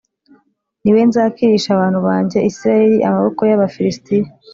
ni 0.81 0.91
we 0.95 1.01
nzakirisha 1.09 1.69
abantu 1.73 1.99
banjye 2.07 2.37
Isirayeli 2.49 2.97
amaboko 3.09 3.41
y’Abafilisitiya 3.49 4.29